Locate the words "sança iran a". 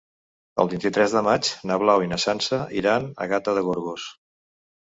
2.25-3.29